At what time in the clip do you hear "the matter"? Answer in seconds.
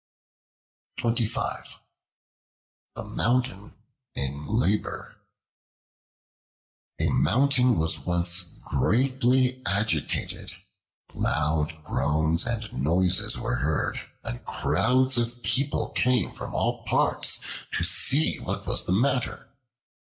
18.87-19.49